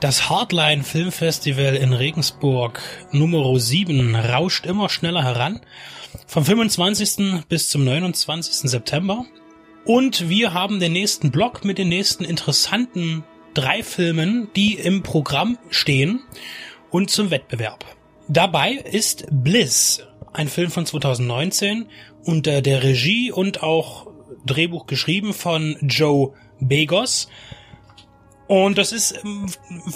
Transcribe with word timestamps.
Das 0.00 0.30
Hardline 0.30 0.82
Filmfestival 0.82 1.76
in 1.76 1.92
Regensburg 1.92 2.80
Nummer 3.12 3.60
7 3.60 4.16
rauscht 4.16 4.64
immer 4.64 4.88
schneller 4.88 5.22
heran. 5.22 5.60
Vom 6.26 6.42
25. 6.42 7.44
bis 7.50 7.68
zum 7.68 7.84
29. 7.84 8.70
September. 8.70 9.26
Und 9.84 10.30
wir 10.30 10.54
haben 10.54 10.80
den 10.80 10.94
nächsten 10.94 11.30
Block 11.30 11.66
mit 11.66 11.76
den 11.76 11.90
nächsten 11.90 12.24
interessanten 12.24 13.24
drei 13.52 13.82
Filmen, 13.82 14.48
die 14.56 14.72
im 14.72 15.02
Programm 15.02 15.58
stehen 15.68 16.22
und 16.90 17.10
zum 17.10 17.30
Wettbewerb. 17.30 17.84
Dabei 18.26 18.72
ist 18.72 19.26
Bliss, 19.30 20.06
ein 20.32 20.48
Film 20.48 20.70
von 20.70 20.86
2019 20.86 21.90
unter 22.24 22.62
der 22.62 22.82
Regie 22.82 23.32
und 23.32 23.62
auch 23.62 24.06
Drehbuch 24.46 24.86
geschrieben 24.86 25.34
von 25.34 25.76
Joe 25.82 26.32
Begos. 26.58 27.28
Und 28.50 28.78
das 28.78 28.90
ist, 28.90 29.12
im, 29.12 29.46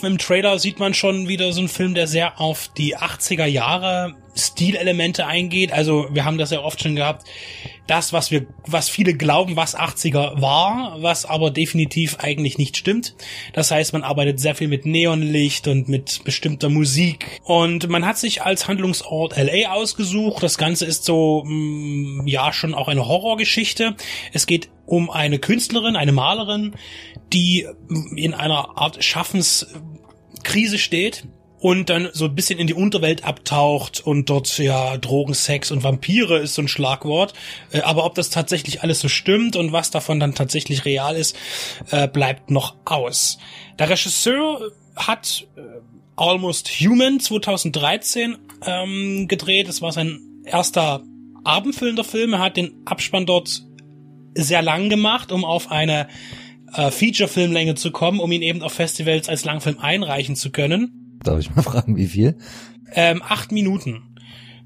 im 0.00 0.16
Trailer 0.16 0.60
sieht 0.60 0.78
man 0.78 0.94
schon 0.94 1.26
wieder 1.26 1.52
so 1.52 1.60
ein 1.60 1.66
Film, 1.66 1.94
der 1.94 2.06
sehr 2.06 2.40
auf 2.40 2.70
die 2.78 2.96
80er 2.96 3.46
Jahre 3.46 4.14
Stilelemente 4.36 5.26
eingeht. 5.26 5.72
Also 5.72 6.06
wir 6.12 6.24
haben 6.24 6.38
das 6.38 6.52
ja 6.52 6.60
oft 6.60 6.80
schon 6.80 6.94
gehabt. 6.94 7.26
Das, 7.88 8.12
was 8.12 8.30
wir, 8.30 8.46
was 8.64 8.88
viele 8.88 9.14
glauben, 9.14 9.56
was 9.56 9.76
80er 9.76 10.40
war, 10.40 11.02
was 11.02 11.26
aber 11.26 11.50
definitiv 11.50 12.18
eigentlich 12.20 12.56
nicht 12.56 12.76
stimmt. 12.76 13.16
Das 13.54 13.72
heißt, 13.72 13.92
man 13.92 14.04
arbeitet 14.04 14.38
sehr 14.38 14.54
viel 14.54 14.68
mit 14.68 14.86
Neonlicht 14.86 15.66
und 15.66 15.88
mit 15.88 16.22
bestimmter 16.22 16.68
Musik. 16.68 17.40
Und 17.42 17.88
man 17.88 18.06
hat 18.06 18.18
sich 18.18 18.42
als 18.42 18.68
Handlungsort 18.68 19.36
LA 19.36 19.72
ausgesucht. 19.72 20.44
Das 20.44 20.58
Ganze 20.58 20.84
ist 20.84 21.04
so, 21.04 21.42
mm, 21.44 22.28
ja, 22.28 22.52
schon 22.52 22.72
auch 22.74 22.86
eine 22.86 23.08
Horrorgeschichte. 23.08 23.96
Es 24.32 24.46
geht 24.46 24.68
um 24.86 25.10
eine 25.10 25.38
Künstlerin, 25.38 25.96
eine 25.96 26.12
Malerin, 26.12 26.74
die 27.32 27.66
in 28.16 28.34
einer 28.34 28.76
Art 28.76 29.02
Schaffenskrise 29.02 30.78
steht 30.78 31.26
und 31.64 31.88
dann 31.88 32.10
so 32.12 32.26
ein 32.26 32.34
bisschen 32.34 32.58
in 32.58 32.66
die 32.66 32.74
Unterwelt 32.74 33.24
abtaucht 33.24 34.06
und 34.06 34.28
dort 34.28 34.58
ja 34.58 34.98
Drogen, 34.98 35.32
Sex 35.32 35.70
und 35.70 35.82
Vampire 35.82 36.36
ist 36.36 36.56
so 36.56 36.60
ein 36.60 36.68
Schlagwort. 36.68 37.32
Äh, 37.72 37.80
aber 37.80 38.04
ob 38.04 38.14
das 38.14 38.28
tatsächlich 38.28 38.82
alles 38.82 39.00
so 39.00 39.08
stimmt 39.08 39.56
und 39.56 39.72
was 39.72 39.90
davon 39.90 40.20
dann 40.20 40.34
tatsächlich 40.34 40.84
real 40.84 41.16
ist, 41.16 41.34
äh, 41.90 42.06
bleibt 42.06 42.50
noch 42.50 42.76
aus. 42.84 43.38
Der 43.78 43.88
Regisseur 43.88 44.72
hat 44.94 45.46
äh, 45.56 45.62
Almost 46.16 46.68
Human 46.68 47.18
2013 47.18 48.36
ähm, 48.66 49.26
gedreht. 49.26 49.66
Das 49.66 49.80
war 49.80 49.92
sein 49.92 50.20
erster 50.44 51.02
abendfüllender 51.44 52.04
Film. 52.04 52.34
Er 52.34 52.40
hat 52.40 52.58
den 52.58 52.82
Abspann 52.84 53.24
dort 53.24 53.62
sehr 54.34 54.62
lang 54.62 54.88
gemacht, 54.88 55.32
um 55.32 55.44
auf 55.44 55.70
eine 55.70 56.08
äh, 56.74 56.90
Feature-Filmlänge 56.90 57.74
zu 57.74 57.90
kommen, 57.90 58.20
um 58.20 58.30
ihn 58.32 58.42
eben 58.42 58.62
auf 58.62 58.72
Festivals 58.72 59.28
als 59.28 59.44
Langfilm 59.44 59.78
einreichen 59.78 60.36
zu 60.36 60.50
können. 60.50 61.18
Darf 61.22 61.40
ich 61.40 61.54
mal 61.54 61.62
fragen, 61.62 61.96
wie 61.96 62.06
viel? 62.06 62.36
Ähm, 62.92 63.22
acht 63.22 63.52
Minuten. 63.52 64.16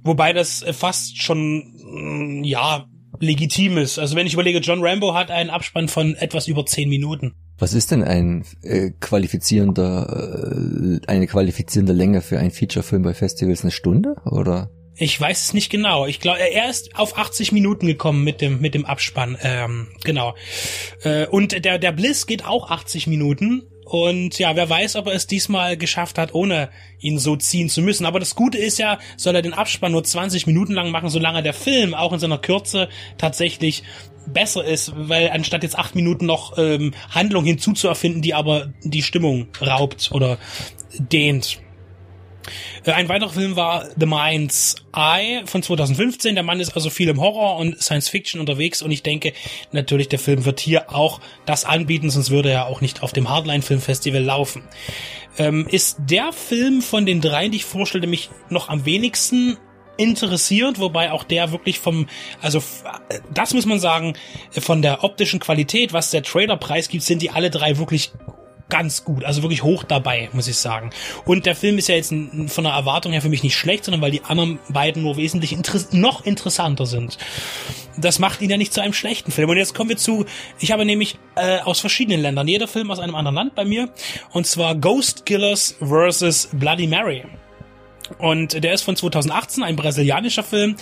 Wobei 0.02 0.32
das 0.32 0.64
fast 0.72 1.20
schon, 1.20 2.40
mm, 2.40 2.44
ja, 2.44 2.86
legitim 3.20 3.78
ist. 3.78 3.98
Also 3.98 4.16
wenn 4.16 4.26
ich 4.26 4.34
überlege, 4.34 4.58
John 4.58 4.82
Rambo 4.82 5.14
hat 5.14 5.30
einen 5.30 5.50
Abspann 5.50 5.88
von 5.88 6.14
etwas 6.14 6.46
über 6.46 6.66
zehn 6.66 6.88
Minuten. 6.88 7.32
Was 7.58 7.74
ist 7.74 7.90
denn 7.90 8.04
ein 8.04 8.44
äh, 8.62 8.90
qualifizierender, 9.00 11.00
äh, 11.02 11.06
eine 11.08 11.26
qualifizierende 11.26 11.92
Länge 11.92 12.20
für 12.20 12.38
einen 12.38 12.52
Feature-Film 12.52 13.02
bei 13.02 13.14
Festivals? 13.14 13.62
Eine 13.62 13.72
Stunde 13.72 14.14
oder? 14.24 14.70
Ich 15.00 15.20
weiß 15.20 15.44
es 15.44 15.54
nicht 15.54 15.70
genau. 15.70 16.06
Ich 16.06 16.18
glaube, 16.18 16.40
er 16.40 16.68
ist 16.68 16.96
auf 16.96 17.16
80 17.16 17.52
Minuten 17.52 17.86
gekommen 17.86 18.24
mit 18.24 18.40
dem 18.40 18.60
mit 18.60 18.74
dem 18.74 18.84
Abspann. 18.84 19.38
Ähm, 19.42 19.88
genau. 20.02 20.34
Äh, 21.04 21.26
und 21.26 21.64
der 21.64 21.78
der 21.78 21.92
Bliss 21.92 22.26
geht 22.26 22.44
auch 22.44 22.70
80 22.70 23.06
Minuten. 23.06 23.62
Und 23.84 24.38
ja, 24.38 24.54
wer 24.54 24.68
weiß, 24.68 24.96
ob 24.96 25.06
er 25.06 25.14
es 25.14 25.26
diesmal 25.26 25.78
geschafft 25.78 26.18
hat, 26.18 26.34
ohne 26.34 26.68
ihn 26.98 27.18
so 27.18 27.36
ziehen 27.36 27.70
zu 27.70 27.80
müssen. 27.80 28.04
Aber 28.04 28.20
das 28.20 28.34
Gute 28.34 28.58
ist 28.58 28.78
ja, 28.78 28.98
soll 29.16 29.34
er 29.34 29.40
den 29.40 29.54
Abspann 29.54 29.92
nur 29.92 30.04
20 30.04 30.46
Minuten 30.46 30.74
lang 30.74 30.90
machen, 30.90 31.08
solange 31.08 31.42
der 31.42 31.54
Film 31.54 31.94
auch 31.94 32.12
in 32.12 32.18
seiner 32.18 32.36
Kürze 32.36 32.90
tatsächlich 33.16 33.84
besser 34.26 34.62
ist, 34.62 34.92
weil 34.94 35.30
anstatt 35.30 35.62
jetzt 35.62 35.78
acht 35.78 35.94
Minuten 35.94 36.26
noch 36.26 36.58
ähm, 36.58 36.92
Handlung 37.08 37.46
hinzuzuerfinden, 37.46 38.20
die 38.20 38.34
aber 38.34 38.74
die 38.82 39.02
Stimmung 39.02 39.48
raubt 39.62 40.10
oder 40.12 40.36
dehnt. 40.98 41.58
Äh, 42.84 42.92
ein 42.92 43.08
weiterer 43.08 43.30
Film 43.30 43.56
war 43.56 43.86
The 43.98 44.06
Mind's 44.06 44.76
Eye 44.94 45.42
von 45.46 45.62
2015. 45.62 46.34
Der 46.34 46.44
Mann 46.44 46.60
ist 46.60 46.74
also 46.74 46.90
viel 46.90 47.08
im 47.08 47.20
Horror 47.20 47.56
und 47.56 47.80
Science 47.82 48.08
Fiction 48.08 48.40
unterwegs 48.40 48.82
und 48.82 48.90
ich 48.90 49.02
denke 49.02 49.32
natürlich, 49.72 50.08
der 50.08 50.18
Film 50.18 50.44
wird 50.44 50.60
hier 50.60 50.92
auch 50.92 51.20
das 51.46 51.64
anbieten, 51.64 52.10
sonst 52.10 52.30
würde 52.30 52.50
er 52.50 52.66
auch 52.66 52.80
nicht 52.80 53.02
auf 53.02 53.12
dem 53.12 53.28
Hardline 53.28 53.62
Film 53.62 53.80
Festival 53.80 54.22
laufen. 54.22 54.62
Ähm, 55.38 55.66
ist 55.70 55.98
der 56.00 56.32
Film 56.32 56.82
von 56.82 57.06
den 57.06 57.20
dreien, 57.20 57.52
die 57.52 57.58
ich 57.58 57.64
vorstelle, 57.64 58.06
mich 58.06 58.30
noch 58.48 58.68
am 58.68 58.84
wenigsten 58.84 59.56
interessiert, 59.96 60.78
wobei 60.78 61.12
auch 61.12 61.24
der 61.24 61.52
wirklich 61.52 61.80
vom, 61.80 62.06
also 62.40 62.62
das 63.34 63.52
muss 63.52 63.66
man 63.66 63.80
sagen, 63.80 64.14
von 64.52 64.80
der 64.80 65.04
optischen 65.04 65.40
Qualität, 65.40 65.92
was 65.92 66.10
der 66.10 66.22
Trailer 66.22 66.56
preisgibt, 66.56 67.02
sind 67.02 67.20
die 67.20 67.30
alle 67.30 67.50
drei 67.50 67.78
wirklich 67.78 68.12
ganz 68.68 69.04
gut, 69.04 69.24
also 69.24 69.42
wirklich 69.42 69.62
hoch 69.62 69.84
dabei, 69.84 70.28
muss 70.32 70.48
ich 70.48 70.56
sagen. 70.56 70.90
Und 71.24 71.46
der 71.46 71.54
Film 71.54 71.78
ist 71.78 71.88
ja 71.88 71.94
jetzt 71.94 72.10
von 72.10 72.64
der 72.64 72.72
Erwartung 72.72 73.12
her 73.12 73.22
für 73.22 73.28
mich 73.28 73.42
nicht 73.42 73.56
schlecht, 73.56 73.84
sondern 73.84 74.00
weil 74.00 74.10
die 74.10 74.24
anderen 74.24 74.58
beiden 74.68 75.02
nur 75.02 75.16
wesentlich 75.16 75.52
inter 75.52 75.78
noch 75.92 76.24
interessanter 76.24 76.86
sind. 76.86 77.18
Das 77.96 78.18
macht 78.18 78.40
ihn 78.42 78.50
ja 78.50 78.56
nicht 78.56 78.72
zu 78.72 78.80
einem 78.80 78.92
schlechten 78.92 79.32
Film. 79.32 79.50
Und 79.50 79.56
jetzt 79.56 79.74
kommen 79.74 79.90
wir 79.90 79.96
zu, 79.96 80.26
ich 80.60 80.72
habe 80.72 80.84
nämlich 80.84 81.18
äh, 81.34 81.60
aus 81.60 81.80
verschiedenen 81.80 82.20
Ländern, 82.20 82.46
jeder 82.46 82.68
Film 82.68 82.90
aus 82.90 82.98
einem 82.98 83.14
anderen 83.14 83.34
Land 83.34 83.54
bei 83.54 83.64
mir, 83.64 83.88
und 84.32 84.46
zwar 84.46 84.74
Ghost 84.74 85.26
Killers 85.26 85.76
vs. 85.80 86.50
Bloody 86.52 86.86
Mary. 86.86 87.24
Und 88.18 88.64
der 88.64 88.72
ist 88.72 88.82
von 88.82 88.96
2018, 88.96 89.62
ein 89.62 89.76
brasilianischer 89.76 90.42
Film 90.42 90.76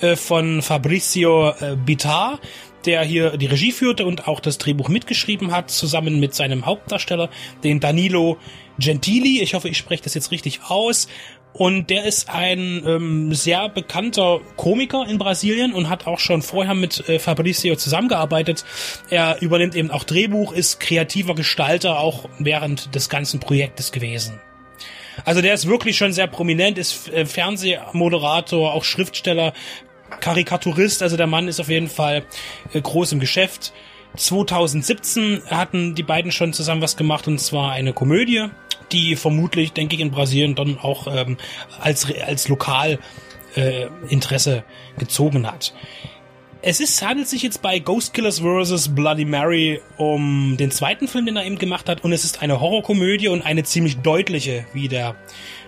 äh, 0.00 0.16
von 0.16 0.60
Fabricio 0.60 1.50
äh, 1.50 1.76
Bitar 1.76 2.40
der 2.86 3.02
hier 3.02 3.36
die 3.36 3.46
Regie 3.46 3.72
führte 3.72 4.06
und 4.06 4.28
auch 4.28 4.40
das 4.40 4.58
Drehbuch 4.58 4.88
mitgeschrieben 4.88 5.52
hat, 5.52 5.70
zusammen 5.70 6.20
mit 6.20 6.34
seinem 6.34 6.66
Hauptdarsteller, 6.66 7.30
den 7.62 7.80
Danilo 7.80 8.38
Gentili. 8.78 9.40
Ich 9.40 9.54
hoffe, 9.54 9.68
ich 9.68 9.78
spreche 9.78 10.02
das 10.04 10.14
jetzt 10.14 10.30
richtig 10.30 10.60
aus. 10.68 11.08
Und 11.54 11.88
der 11.88 12.04
ist 12.04 12.28
ein 12.30 12.82
ähm, 12.84 13.32
sehr 13.32 13.68
bekannter 13.68 14.40
Komiker 14.56 15.06
in 15.08 15.18
Brasilien 15.18 15.72
und 15.72 15.88
hat 15.88 16.08
auch 16.08 16.18
schon 16.18 16.42
vorher 16.42 16.74
mit 16.74 17.08
äh, 17.08 17.20
Fabrizio 17.20 17.76
zusammengearbeitet. 17.76 18.64
Er 19.08 19.40
übernimmt 19.40 19.76
eben 19.76 19.92
auch 19.92 20.02
Drehbuch, 20.02 20.52
ist 20.52 20.80
kreativer 20.80 21.36
Gestalter 21.36 22.00
auch 22.00 22.28
während 22.40 22.92
des 22.96 23.08
ganzen 23.08 23.38
Projektes 23.38 23.92
gewesen. 23.92 24.40
Also 25.24 25.42
der 25.42 25.54
ist 25.54 25.68
wirklich 25.68 25.96
schon 25.96 26.12
sehr 26.12 26.26
prominent, 26.26 26.76
ist 26.76 27.08
äh, 27.08 27.24
Fernsehmoderator, 27.24 28.74
auch 28.74 28.82
Schriftsteller, 28.82 29.52
Karikaturist, 30.20 31.02
also 31.02 31.16
der 31.16 31.26
Mann 31.26 31.48
ist 31.48 31.60
auf 31.60 31.68
jeden 31.68 31.88
Fall 31.88 32.24
äh, 32.72 32.80
groß 32.80 33.12
im 33.12 33.20
Geschäft. 33.20 33.72
2017 34.16 35.42
hatten 35.50 35.94
die 35.94 36.02
beiden 36.02 36.30
schon 36.30 36.52
zusammen 36.52 36.82
was 36.82 36.96
gemacht 36.96 37.26
und 37.26 37.38
zwar 37.40 37.72
eine 37.72 37.92
Komödie, 37.92 38.46
die 38.92 39.16
vermutlich, 39.16 39.72
denke 39.72 39.96
ich, 39.96 40.00
in 40.00 40.10
Brasilien 40.10 40.54
dann 40.54 40.78
auch 40.78 41.06
ähm, 41.08 41.36
als, 41.80 42.06
als 42.26 42.48
Lokalinteresse 42.48 43.00
äh, 43.56 43.88
Interesse 44.08 44.64
gezogen 44.98 45.46
hat. 45.46 45.74
Es 46.66 46.80
ist, 46.80 47.06
handelt 47.06 47.28
sich 47.28 47.42
jetzt 47.42 47.60
bei 47.60 47.78
Ghost 47.78 48.14
Killers 48.14 48.40
vs. 48.40 48.94
Bloody 48.94 49.26
Mary 49.26 49.82
um 49.98 50.56
den 50.56 50.70
zweiten 50.70 51.08
Film, 51.08 51.26
den 51.26 51.36
er 51.36 51.44
eben 51.44 51.58
gemacht 51.58 51.90
hat 51.90 52.04
und 52.04 52.12
es 52.12 52.24
ist 52.24 52.40
eine 52.40 52.58
Horrorkomödie 52.58 53.28
und 53.28 53.42
eine 53.42 53.64
ziemlich 53.64 53.98
deutliche, 53.98 54.64
wie 54.72 54.88
der 54.88 55.14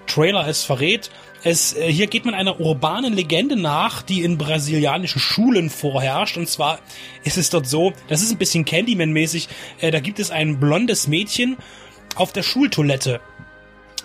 Trailer 0.06 0.46
es 0.48 0.64
verrät. 0.64 1.10
Es, 1.46 1.76
äh, 1.76 1.92
hier 1.92 2.08
geht 2.08 2.24
man 2.24 2.34
einer 2.34 2.58
urbanen 2.58 3.14
Legende 3.14 3.54
nach, 3.54 4.02
die 4.02 4.24
in 4.24 4.36
brasilianischen 4.36 5.20
Schulen 5.20 5.70
vorherrscht. 5.70 6.36
Und 6.36 6.48
zwar 6.48 6.80
ist 7.22 7.38
es 7.38 7.50
dort 7.50 7.68
so, 7.68 7.92
das 8.08 8.20
ist 8.20 8.32
ein 8.32 8.38
bisschen 8.38 8.64
Candyman-mäßig, 8.64 9.46
äh, 9.80 9.92
da 9.92 10.00
gibt 10.00 10.18
es 10.18 10.32
ein 10.32 10.58
blondes 10.58 11.06
Mädchen 11.06 11.56
auf 12.16 12.32
der 12.32 12.42
Schultoilette 12.42 13.20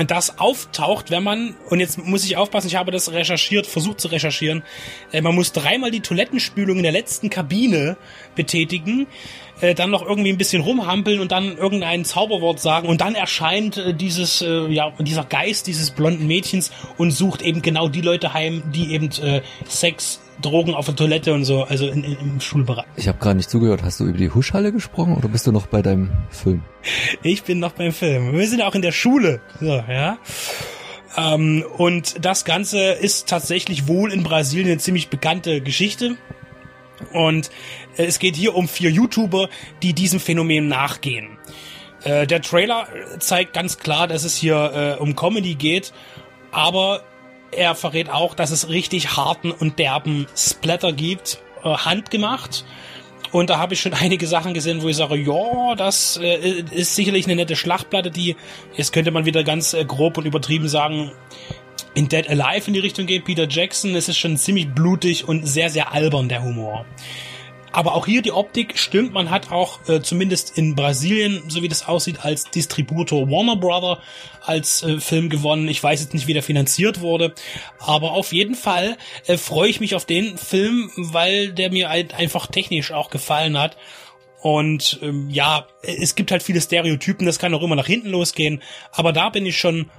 das 0.10 0.40
auftaucht, 0.40 1.12
wenn 1.12 1.24
man, 1.24 1.56
und 1.70 1.80
jetzt 1.80 1.98
muss 1.98 2.26
ich 2.26 2.38
aufpassen, 2.38 2.68
ich 2.68 2.76
habe 2.76 2.92
das 2.92 3.12
recherchiert, 3.12 3.68
versucht 3.68 4.00
zu 4.00 4.08
recherchieren, 4.08 4.64
äh, 5.12 5.22
man 5.22 5.36
muss 5.36 5.52
dreimal 5.52 5.92
die 5.92 6.00
Toilettenspülung 6.00 6.78
in 6.78 6.84
der 6.84 6.92
letzten 6.92 7.30
Kabine 7.30 7.98
betätigen, 8.36 9.08
äh, 9.60 9.76
dann 9.76 9.92
noch 9.92 10.02
irgendwie 10.02 10.30
ein 10.30 10.38
bisschen 10.38 10.64
rumhampeln 10.64 11.20
und 11.20 11.32
dann 11.32 11.58
irgendein 11.58 12.06
Zauberwort 12.06 12.60
sagen 12.60 12.88
und 12.88 13.02
dann 13.02 13.16
erscheint 13.16 13.78
äh, 13.78 13.94
dieses, 13.94 14.40
ja, 14.42 14.92
dieser 14.98 15.26
Geist 15.26 15.68
dieses 15.68 15.92
blonden 15.92 16.26
Mädchens 16.26 16.72
und 16.98 17.12
sucht 17.12 17.42
eben 17.42 17.62
genau 17.62 17.88
die 17.88 18.02
Leute 18.02 18.34
heim, 18.34 18.64
die 18.74 18.94
eben 18.94 19.10
Sex 19.68 20.20
Drogen 20.42 20.74
auf 20.74 20.86
der 20.86 20.96
Toilette 20.96 21.34
und 21.34 21.46
so, 21.46 21.64
also 21.64 21.88
in, 21.88 22.04
in, 22.04 22.18
im 22.20 22.42
Schulbereich. 22.42 22.86
Ich 22.96 23.08
habe 23.08 23.20
gerade 23.20 23.38
nicht 23.38 23.50
zugehört. 23.50 23.84
Hast 23.84 24.00
du 24.00 24.06
über 24.06 24.18
die 24.18 24.30
Huschhalle 24.30 24.72
gesprochen 24.72 25.16
oder 25.16 25.28
bist 25.28 25.48
du 25.48 25.52
noch 25.52 25.68
bei 25.68 25.82
deinem 25.82 26.12
Film? 26.30 26.64
Ich 27.24 27.44
bin 27.44 27.60
noch 27.60 27.74
beim 27.74 27.92
Film. 27.92 28.34
Wir 28.34 28.48
sind 28.48 28.60
ja 28.60 28.68
auch 28.68 28.76
in 28.76 28.82
der 28.82 28.92
Schule. 28.92 29.42
So, 29.60 29.68
ja. 29.68 30.18
Ähm, 31.18 31.64
und 31.78 32.26
das 32.26 32.46
Ganze 32.46 32.92
ist 32.94 33.28
tatsächlich 33.28 33.88
wohl 33.88 34.12
in 34.12 34.24
Brasilien 34.24 34.70
eine 34.70 34.78
ziemlich 34.78 35.10
bekannte 35.10 35.62
Geschichte. 35.62 36.18
Und 37.14 37.50
äh, 37.98 38.06
es 38.06 38.20
geht 38.20 38.36
hier 38.36 38.56
um 38.56 38.68
vier 38.68 38.92
YouTuber, 38.92 39.50
die 39.82 39.94
diesem 39.94 40.20
Phänomen 40.20 40.68
nachgehen. 40.68 41.38
Äh, 42.04 42.28
der 42.28 42.42
Trailer 42.42 42.88
zeigt 43.20 43.54
ganz 43.54 43.78
klar, 43.78 44.08
dass 44.08 44.24
es 44.24 44.36
hier 44.36 44.98
äh, 44.98 45.02
um 45.02 45.16
Comedy 45.16 45.56
geht, 45.56 45.94
aber 46.52 47.04
er 47.52 47.76
verrät 47.76 48.10
auch, 48.10 48.34
dass 48.34 48.52
es 48.52 48.70
richtig 48.70 49.16
harten 49.16 49.52
und 49.52 49.80
derben 49.80 50.28
Splatter 50.36 50.94
gibt, 50.94 51.40
äh, 51.64 51.70
handgemacht. 51.70 52.66
Und 53.32 53.50
da 53.50 53.60
habe 53.60 53.74
ich 53.74 53.82
schon 53.82 53.94
einige 54.00 54.28
Sachen 54.28 54.54
gesehen, 54.54 54.82
wo 54.82 54.88
ich 54.88 54.98
sage, 54.98 55.16
ja, 55.16 55.76
das 55.76 56.18
äh, 56.22 56.64
ist 56.72 56.96
sicherlich 56.96 57.26
eine 57.26 57.36
nette 57.36 57.56
Schlachtplatte, 57.56 58.12
die, 58.12 58.36
jetzt 58.76 58.94
könnte 58.94 59.12
man 59.12 59.26
wieder 59.26 59.44
ganz 59.44 59.74
äh, 59.74 59.86
grob 59.86 60.18
und 60.18 60.26
übertrieben 60.26 60.68
sagen, 60.68 61.12
in 61.94 62.08
Dead 62.08 62.30
Alive 62.30 62.68
in 62.68 62.74
die 62.74 62.80
Richtung 62.80 63.06
geht, 63.06 63.26
Peter 63.26 63.48
Jackson, 63.50 63.96
es 63.96 64.08
ist 64.08 64.18
schon 64.18 64.38
ziemlich 64.38 64.70
blutig 64.70 65.28
und 65.28 65.46
sehr, 65.46 65.70
sehr 65.70 65.92
albern, 65.92 66.30
der 66.30 66.44
Humor. 66.44 66.86
Aber 67.74 67.96
auch 67.96 68.06
hier 68.06 68.22
die 68.22 68.34
Optik 68.34 68.78
stimmt. 68.78 69.14
Man 69.14 69.30
hat 69.30 69.52
auch 69.52 69.80
äh, 69.88 70.02
zumindest 70.02 70.58
in 70.58 70.76
Brasilien, 70.76 71.44
so 71.48 71.62
wie 71.62 71.70
das 71.70 71.88
aussieht, 71.88 72.26
als 72.26 72.50
Distributor 72.52 73.30
Warner 73.30 73.56
Brother 73.56 74.00
als 74.42 74.84
äh, 74.84 75.00
Film 75.00 75.30
gewonnen. 75.30 75.68
Ich 75.70 75.82
weiß 75.82 76.02
jetzt 76.02 76.14
nicht, 76.14 76.28
wie 76.28 76.34
der 76.34 76.44
finanziert 76.44 77.00
wurde, 77.00 77.34
aber 77.80 78.12
auf 78.12 78.34
jeden 78.34 78.56
Fall 78.56 78.98
äh, 79.28 79.38
freue 79.38 79.70
ich 79.70 79.80
mich 79.80 79.96
auf 79.96 80.06
den 80.06 80.38
Film, 80.38 80.92
weil 80.98 81.54
der 81.54 81.72
mir 81.72 81.90
halt 81.90 82.14
einfach 82.14 82.48
technisch 82.48 82.92
auch 82.92 83.10
gefallen 83.10 83.58
hat. 83.58 83.78
Und 84.42 85.00
ähm, 85.04 85.30
ja, 85.30 85.68
es 85.84 86.16
gibt 86.16 86.32
halt 86.32 86.44
viele 86.44 86.60
Stereotypen, 86.60 87.26
das 87.26 87.40
kann 87.40 87.54
auch 87.54 87.62
immer 87.62 87.76
nach 87.76 87.86
hinten 87.86 88.10
losgehen. 88.10 88.62
Aber 88.92 89.14
da 89.14 89.30
bin 89.30 89.46
ich 89.46 89.58
schon 89.58 89.90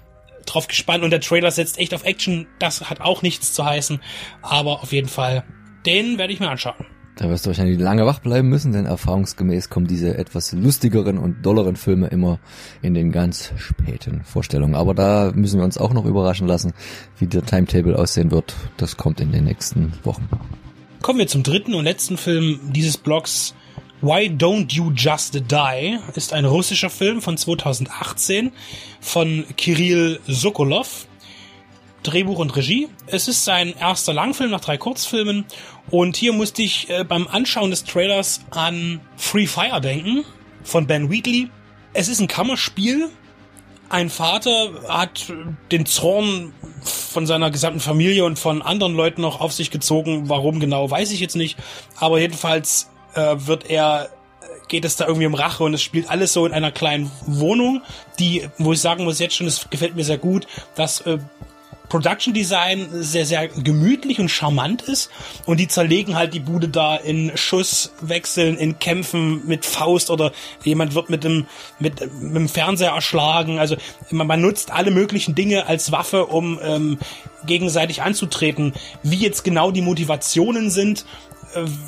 drauf 0.44 0.66
gespannt 0.66 1.04
und 1.04 1.10
der 1.10 1.20
Trailer 1.20 1.52
setzt 1.52 1.78
echt 1.78 1.94
auf 1.94 2.04
Action. 2.04 2.48
Das 2.58 2.90
hat 2.90 3.00
auch 3.00 3.22
nichts 3.22 3.52
zu 3.52 3.64
heißen. 3.64 4.02
Aber 4.42 4.82
auf 4.82 4.92
jeden 4.92 5.08
Fall, 5.08 5.44
den 5.86 6.18
werde 6.18 6.32
ich 6.32 6.40
mir 6.40 6.50
anschauen. 6.50 6.91
Da 7.22 7.30
wirst 7.30 7.46
du 7.46 7.50
wahrscheinlich 7.50 7.78
lange 7.78 8.04
wach 8.04 8.18
bleiben 8.18 8.48
müssen, 8.48 8.72
denn 8.72 8.84
erfahrungsgemäß 8.84 9.70
kommen 9.70 9.86
diese 9.86 10.18
etwas 10.18 10.50
lustigeren 10.50 11.18
und 11.18 11.46
dolleren 11.46 11.76
Filme 11.76 12.08
immer 12.08 12.40
in 12.82 12.94
den 12.94 13.12
ganz 13.12 13.52
späten 13.58 14.24
Vorstellungen. 14.24 14.74
Aber 14.74 14.92
da 14.92 15.30
müssen 15.32 15.60
wir 15.60 15.64
uns 15.64 15.78
auch 15.78 15.92
noch 15.92 16.04
überraschen 16.04 16.48
lassen, 16.48 16.72
wie 17.20 17.28
der 17.28 17.46
Timetable 17.46 17.96
aussehen 17.96 18.32
wird. 18.32 18.56
Das 18.76 18.96
kommt 18.96 19.20
in 19.20 19.30
den 19.30 19.44
nächsten 19.44 19.92
Wochen. 20.02 20.28
Kommen 21.00 21.20
wir 21.20 21.28
zum 21.28 21.44
dritten 21.44 21.74
und 21.74 21.84
letzten 21.84 22.16
Film 22.16 22.58
dieses 22.72 22.98
Blogs. 22.98 23.54
Why 24.00 24.26
Don't 24.26 24.72
You 24.72 24.90
Just 24.90 25.34
Die 25.48 25.98
ist 26.16 26.32
ein 26.32 26.44
russischer 26.44 26.90
Film 26.90 27.22
von 27.22 27.36
2018 27.36 28.50
von 29.00 29.44
Kirill 29.56 30.18
Sokolov. 30.26 31.06
Drehbuch 32.02 32.38
und 32.38 32.54
Regie. 32.56 32.88
Es 33.06 33.28
ist 33.28 33.44
sein 33.44 33.74
erster 33.78 34.12
Langfilm 34.12 34.50
nach 34.50 34.60
drei 34.60 34.76
Kurzfilmen 34.76 35.44
und 35.90 36.16
hier 36.16 36.32
musste 36.32 36.62
ich 36.62 36.90
äh, 36.90 37.04
beim 37.04 37.28
Anschauen 37.28 37.70
des 37.70 37.84
Trailers 37.84 38.40
an 38.50 39.00
Free 39.16 39.46
Fire 39.46 39.80
denken 39.80 40.24
von 40.64 40.86
Ben 40.86 41.10
Wheatley. 41.10 41.48
Es 41.92 42.08
ist 42.08 42.20
ein 42.20 42.28
Kammerspiel. 42.28 43.08
Ein 43.88 44.08
Vater 44.08 44.70
hat 44.88 45.30
den 45.70 45.84
Zorn 45.84 46.54
von 46.82 47.26
seiner 47.26 47.50
gesamten 47.50 47.80
Familie 47.80 48.24
und 48.24 48.38
von 48.38 48.62
anderen 48.62 48.94
Leuten 48.94 49.20
noch 49.20 49.40
auf 49.40 49.52
sich 49.52 49.70
gezogen. 49.70 50.28
Warum 50.30 50.60
genau, 50.60 50.90
weiß 50.90 51.12
ich 51.12 51.20
jetzt 51.20 51.36
nicht. 51.36 51.58
Aber 51.96 52.18
jedenfalls 52.18 52.90
äh, 53.14 53.36
wird 53.38 53.68
er 53.68 54.08
geht 54.68 54.84
es 54.86 54.96
da 54.96 55.06
irgendwie 55.06 55.26
um 55.26 55.34
Rache 55.34 55.64
und 55.64 55.74
es 55.74 55.82
spielt 55.82 56.08
alles 56.08 56.32
so 56.32 56.46
in 56.46 56.52
einer 56.52 56.72
kleinen 56.72 57.10
Wohnung, 57.26 57.82
die, 58.18 58.48
wo 58.56 58.72
ich 58.72 58.80
sagen 58.80 59.04
muss, 59.04 59.18
jetzt 59.18 59.34
schon, 59.34 59.46
es 59.46 59.68
gefällt 59.68 59.96
mir 59.96 60.04
sehr 60.04 60.16
gut, 60.16 60.46
dass 60.74 61.02
äh, 61.02 61.18
Production 61.92 62.32
Design 62.32 62.88
sehr, 62.90 63.26
sehr 63.26 63.48
gemütlich 63.48 64.18
und 64.18 64.30
charmant 64.30 64.80
ist. 64.80 65.10
Und 65.44 65.60
die 65.60 65.68
zerlegen 65.68 66.16
halt 66.16 66.32
die 66.32 66.40
Bude 66.40 66.68
da 66.68 66.96
in 66.96 67.36
Schusswechseln, 67.36 68.56
in 68.56 68.78
Kämpfen 68.78 69.46
mit 69.46 69.66
Faust 69.66 70.08
oder 70.08 70.32
jemand 70.64 70.94
wird 70.94 71.10
mit 71.10 71.22
dem, 71.22 71.46
mit, 71.80 72.00
mit 72.00 72.34
dem 72.34 72.48
Fernseher 72.48 72.92
erschlagen. 72.92 73.58
Also 73.58 73.76
man, 74.08 74.26
man 74.26 74.40
nutzt 74.40 74.70
alle 74.70 74.90
möglichen 74.90 75.34
Dinge 75.34 75.66
als 75.66 75.92
Waffe, 75.92 76.24
um 76.24 76.58
ähm, 76.62 76.98
gegenseitig 77.44 78.00
anzutreten. 78.00 78.72
Wie 79.02 79.18
jetzt 79.18 79.44
genau 79.44 79.70
die 79.70 79.82
Motivationen 79.82 80.70
sind, 80.70 81.04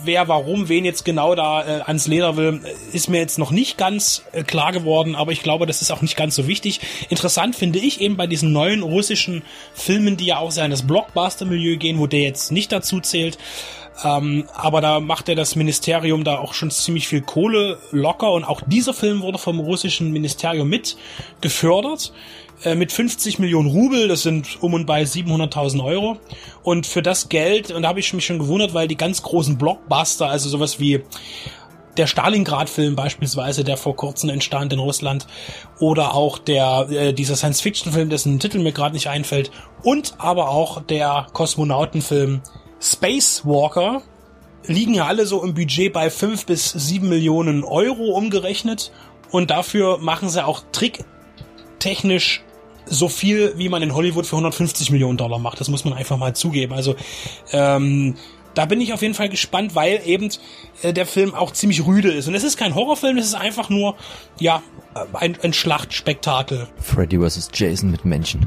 wer 0.04 0.28
warum 0.28 0.68
wen 0.68 0.84
jetzt 0.84 1.04
genau 1.04 1.34
da 1.34 1.62
äh, 1.62 1.80
ans 1.82 2.06
Leder 2.06 2.36
will, 2.36 2.60
ist 2.92 3.08
mir 3.08 3.18
jetzt 3.18 3.38
noch 3.38 3.50
nicht 3.50 3.78
ganz 3.78 4.24
äh, 4.32 4.42
klar 4.42 4.72
geworden, 4.72 5.14
aber 5.14 5.32
ich 5.32 5.42
glaube, 5.42 5.66
das 5.66 5.82
ist 5.82 5.90
auch 5.90 6.02
nicht 6.02 6.16
ganz 6.16 6.34
so 6.34 6.46
wichtig. 6.46 6.80
Interessant 7.08 7.56
finde 7.56 7.78
ich 7.78 8.00
eben 8.00 8.16
bei 8.16 8.26
diesen 8.26 8.52
neuen 8.52 8.82
russischen 8.82 9.42
Filmen, 9.74 10.16
die 10.16 10.26
ja 10.26 10.38
auch 10.38 10.50
sehr 10.50 10.64
in 10.64 10.70
das 10.70 10.86
Blockbuster-Milieu 10.86 11.76
gehen, 11.76 11.98
wo 11.98 12.06
der 12.06 12.20
jetzt 12.20 12.52
nicht 12.52 12.72
dazu 12.72 13.00
zählt. 13.00 13.38
Ähm, 14.02 14.48
aber 14.54 14.80
da 14.80 15.00
macht 15.00 15.28
er 15.28 15.36
das 15.36 15.54
Ministerium 15.54 16.24
da 16.24 16.38
auch 16.38 16.54
schon 16.54 16.70
ziemlich 16.70 17.06
viel 17.06 17.20
Kohle 17.20 17.78
locker 17.92 18.32
und 18.32 18.44
auch 18.44 18.60
dieser 18.66 18.92
Film 18.92 19.22
wurde 19.22 19.38
vom 19.38 19.60
russischen 19.60 20.10
Ministerium 20.10 20.68
mit 20.68 20.96
gefördert. 21.40 22.12
Äh, 22.62 22.74
mit 22.74 22.92
50 22.92 23.38
Millionen 23.38 23.68
Rubel, 23.68 24.08
das 24.08 24.22
sind 24.22 24.62
um 24.62 24.74
und 24.74 24.86
bei 24.86 25.02
700.000 25.02 25.84
Euro. 25.84 26.18
Und 26.62 26.86
für 26.86 27.02
das 27.02 27.28
Geld, 27.28 27.70
und 27.70 27.82
da 27.82 27.88
habe 27.88 28.00
ich 28.00 28.12
mich 28.14 28.24
schon 28.26 28.38
gewundert, 28.38 28.74
weil 28.74 28.88
die 28.88 28.96
ganz 28.96 29.22
großen 29.22 29.58
Blockbuster, 29.58 30.28
also 30.28 30.48
sowas 30.48 30.78
wie 30.78 31.02
der 31.96 32.06
Stalingrad-Film 32.06 32.96
beispielsweise, 32.96 33.64
der 33.64 33.76
vor 33.76 33.96
kurzem 33.96 34.30
entstand 34.30 34.72
in 34.72 34.78
Russland, 34.78 35.26
oder 35.78 36.14
auch 36.14 36.38
der 36.38 36.88
äh, 36.90 37.12
dieser 37.12 37.36
Science-Fiction-Film, 37.36 38.08
dessen 38.08 38.38
Titel 38.38 38.58
mir 38.58 38.72
gerade 38.72 38.94
nicht 38.94 39.08
einfällt, 39.08 39.50
und 39.82 40.14
aber 40.18 40.48
auch 40.50 40.82
der 40.82 41.26
Kosmonautenfilm 41.32 42.42
Spacewalker, 42.80 44.02
liegen 44.66 44.94
ja 44.94 45.06
alle 45.06 45.26
so 45.26 45.42
im 45.42 45.54
Budget 45.54 45.92
bei 45.92 46.10
fünf 46.10 46.46
bis 46.46 46.70
sieben 46.70 47.08
Millionen 47.08 47.64
Euro 47.64 48.16
umgerechnet. 48.16 48.92
Und 49.30 49.50
dafür 49.50 49.98
machen 49.98 50.28
sie 50.28 50.44
auch 50.44 50.62
tricktechnisch 50.72 52.43
so 52.86 53.08
viel, 53.08 53.54
wie 53.56 53.68
man 53.68 53.82
in 53.82 53.94
Hollywood 53.94 54.26
für 54.26 54.36
150 54.36 54.90
Millionen 54.90 55.16
Dollar 55.16 55.38
macht. 55.38 55.60
Das 55.60 55.68
muss 55.68 55.84
man 55.84 55.94
einfach 55.94 56.16
mal 56.16 56.34
zugeben. 56.34 56.72
Also 56.72 56.96
ähm, 57.52 58.16
da 58.54 58.66
bin 58.66 58.80
ich 58.80 58.92
auf 58.92 59.02
jeden 59.02 59.14
Fall 59.14 59.28
gespannt, 59.28 59.74
weil 59.74 60.00
eben 60.04 60.30
äh, 60.82 60.92
der 60.92 61.06
Film 61.06 61.34
auch 61.34 61.52
ziemlich 61.52 61.86
rüde 61.86 62.12
ist. 62.12 62.28
Und 62.28 62.34
es 62.34 62.44
ist 62.44 62.56
kein 62.56 62.74
Horrorfilm, 62.74 63.18
es 63.18 63.26
ist 63.26 63.34
einfach 63.34 63.68
nur, 63.68 63.96
ja, 64.38 64.62
ein, 65.12 65.36
ein 65.42 65.52
Schlachtspektakel. 65.52 66.68
Freddy 66.80 67.18
vs. 67.18 67.50
Jason 67.52 67.90
mit 67.90 68.04
Menschen. 68.04 68.46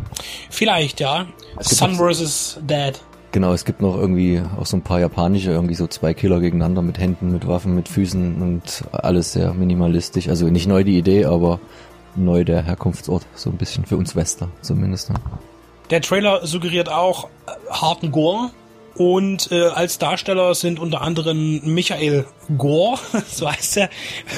Vielleicht, 0.49 0.99
ja. 0.99 1.27
Sun 1.59 1.95
vs. 1.95 2.59
Dead. 2.61 2.93
Genau, 3.33 3.51
es 3.51 3.65
gibt 3.65 3.81
noch 3.81 3.95
irgendwie 3.97 4.41
auch 4.57 4.65
so 4.65 4.77
ein 4.77 4.81
paar 4.81 5.01
japanische, 5.01 5.51
irgendwie 5.51 5.75
so 5.75 5.85
zwei 5.87 6.13
Killer 6.13 6.39
gegeneinander 6.39 6.81
mit 6.81 6.97
Händen, 6.97 7.31
mit 7.31 7.45
Waffen, 7.45 7.75
mit 7.75 7.89
Füßen 7.89 8.41
und 8.41 8.83
alles 8.93 9.33
sehr 9.33 9.53
minimalistisch. 9.53 10.29
Also 10.29 10.47
nicht 10.47 10.67
neu 10.67 10.85
die 10.85 10.97
Idee, 10.97 11.25
aber 11.25 11.59
neu 12.17 12.43
der 12.43 12.63
Herkunftsort, 12.63 13.25
so 13.35 13.49
ein 13.49 13.57
bisschen 13.57 13.85
für 13.85 13.97
uns 13.97 14.15
Wester 14.15 14.49
zumindest. 14.61 15.09
Ne? 15.09 15.15
Der 15.89 16.01
Trailer 16.01 16.45
suggeriert 16.45 16.89
auch 16.89 17.25
äh, 17.25 17.51
harten 17.71 18.11
Gore. 18.11 18.51
Und 18.97 19.51
äh, 19.51 19.67
als 19.67 19.99
Darsteller 19.99 20.55
sind 20.55 20.79
unter 20.79 21.01
anderem 21.01 21.61
Michael 21.63 22.25
Gore, 22.57 22.97
so 23.27 23.49
heißt 23.49 23.77
er, 23.77 23.89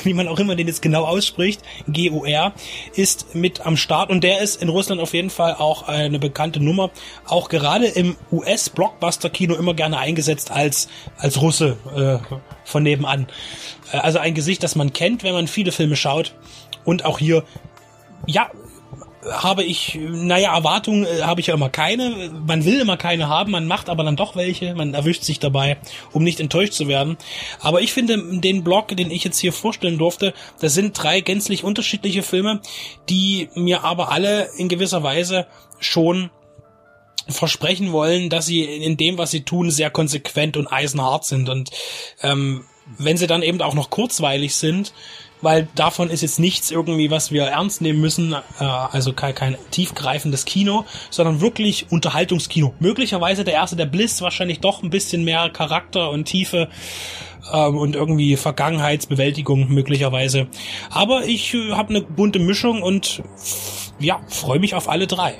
wie 0.03 0.13
man 0.13 0.27
auch 0.27 0.38
immer 0.38 0.57
den 0.57 0.67
jetzt 0.67 0.81
genau 0.81 1.05
ausspricht, 1.05 1.62
G-O-R, 1.88 2.51
ist 2.93 3.36
mit 3.36 3.65
am 3.65 3.77
Start 3.77 4.09
und 4.09 4.21
der 4.21 4.41
ist 4.41 4.62
in 4.62 4.67
Russland 4.67 5.00
auf 5.00 5.13
jeden 5.13 5.29
Fall 5.29 5.55
auch 5.55 5.88
eine 5.88 6.19
bekannte 6.19 6.62
Nummer, 6.62 6.91
auch 7.25 7.48
gerade 7.48 7.86
im 7.86 8.17
US-Blockbuster-Kino 8.33 9.55
immer 9.55 9.75
gerne 9.75 9.98
eingesetzt 9.98 10.51
als, 10.51 10.89
als 11.17 11.41
Russe 11.41 11.77
äh, 11.95 12.36
von 12.65 12.83
nebenan. 12.83 13.27
Äh, 13.93 13.98
also 14.00 14.19
ein 14.19 14.33
Gesicht, 14.33 14.62
das 14.63 14.75
man 14.75 14.91
kennt, 14.91 15.24
wenn 15.24 15.33
man 15.33 15.48
viele 15.48 15.71
Filme 15.71 15.95
schaut 15.95 16.33
und 16.86 17.05
auch 17.05 17.19
hier 17.19 17.43
ja, 18.25 18.51
habe 19.25 19.63
ich, 19.63 20.00
naja, 20.00 20.55
Erwartungen 20.55 21.05
äh, 21.05 21.21
habe 21.24 21.41
ich 21.41 21.48
ja 21.48 21.53
immer 21.53 21.69
keine. 21.69 22.31
Man 22.45 22.63
will 22.63 22.79
immer 22.79 22.98
keine 22.98 23.27
haben, 23.27 23.51
man 23.51 23.67
macht 23.67 23.89
aber 23.89 24.03
dann 24.03 24.15
doch 24.15 24.36
welche. 24.36 24.74
Man 24.75 24.93
erwischt 24.93 25.24
sich 25.24 25.39
dabei, 25.39 25.77
um 26.13 26.24
nicht 26.24 26.39
enttäuscht 26.39 26.74
zu 26.74 26.88
werden. 26.88 27.17
Aber 27.59 27.81
ich 27.81 27.91
finde, 27.91 28.39
den 28.39 28.63
Blog, 28.63 28.89
den 28.89 29.12
ich 29.12 29.24
jetzt 29.24 29.39
hier 29.39 29.53
vorstellen 29.53 29.98
durfte, 29.98 30.33
das 30.62 30.74
sind 30.74 31.01
drei 31.01 31.21
gänzlich 31.21 31.63
unterschiedliche 31.63 32.24
Filme, 32.24 32.62
die 33.09 33.50
mir 33.55 33.83
aber 33.83 34.12
alle 34.12 34.50
in 34.57 34.69
gewisser 34.69 35.03
Weise 35.03 35.48
schon 35.79 36.29
versprechen 37.27 37.91
wollen, 37.91 38.29
dass 38.29 38.45
sie 38.45 38.63
in 38.63 38.98
dem, 38.98 39.17
was 39.17 39.31
sie 39.31 39.43
tun, 39.43 39.69
sehr 39.69 39.89
konsequent 39.89 40.57
und 40.57 40.67
eisenhart 40.67 41.25
sind. 41.25 41.50
Und 41.50 41.69
ähm, 42.24 42.65
wenn 42.98 43.17
sie 43.17 43.27
dann 43.27 43.43
eben 43.43 43.62
auch 43.62 43.75
noch 43.75 43.89
kurzweilig 43.89 44.55
sind, 44.55 44.93
weil 45.41 45.67
davon 45.75 46.10
ist 46.10 46.22
jetzt 46.22 46.39
nichts 46.39 46.72
irgendwie, 46.72 47.12
was 47.12 47.31
wir 47.31 47.43
ernst 47.43 47.81
nehmen 47.81 48.01
müssen, 48.01 48.34
äh, 48.34 48.63
also 48.63 49.13
kein, 49.13 49.36
kein 49.36 49.58
tiefgreifendes 49.72 50.46
Kino, 50.46 50.86
sondern 51.10 51.41
wirklich 51.41 51.91
Unterhaltungskino. 51.91 52.74
Möglicherweise 52.79 53.43
der 53.43 53.53
erste, 53.53 53.75
der 53.75 53.86
Bliss, 53.86 54.22
wahrscheinlich 54.22 54.60
doch 54.60 54.84
ein 54.84 54.89
bisschen 54.89 55.24
mehr 55.24 55.50
Charakter 55.50 56.10
und 56.12 56.25
Tiefe 56.25 56.69
ähm, 57.53 57.77
und 57.77 57.96
irgendwie 57.96 58.36
Vergangenheitsbewältigung 58.36 59.69
möglicherweise. 59.69 60.48
Aber 60.89 61.25
ich 61.25 61.53
äh, 61.53 61.72
habe 61.72 61.89
eine 61.89 62.01
bunte 62.01 62.39
Mischung 62.39 62.81
und 62.81 63.22
ja, 64.00 64.22
freue 64.27 64.60
mich 64.60 64.75
auf 64.75 64.89
alle 64.89 65.08
drei. 65.08 65.36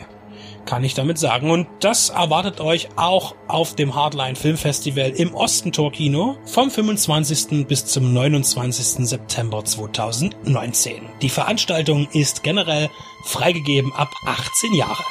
Kann 0.70 0.84
ich 0.84 0.94
damit 0.94 1.18
sagen. 1.18 1.50
Und 1.50 1.68
das 1.80 2.10
erwartet 2.10 2.62
euch 2.62 2.90
auch 2.96 3.34
auf 3.48 3.76
dem 3.76 3.96
Hardline 3.96 4.36
Film 4.36 4.56
Festival 4.56 5.10
im 5.10 5.34
Ostentor 5.34 5.92
Kino 5.92 6.38
vom 6.46 6.70
25. 6.70 7.68
bis 7.68 7.88
zum 7.88 8.14
29. 8.14 9.08
September 9.08 9.66
2019. 9.66 11.02
Die 11.24 11.30
Veranstaltung 11.30 12.08
ist 12.14 12.44
generell 12.44 12.90
freigegeben 13.26 13.92
ab 13.94 14.14
18 14.28 14.76
Jahre. 14.76 15.04